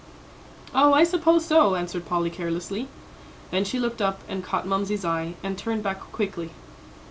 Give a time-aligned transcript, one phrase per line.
[0.73, 2.87] "Oh, I suppose so," answered Polly, carelessly.
[3.51, 6.49] Then she looked up and caught Mamsie's eye, and turned back quickly.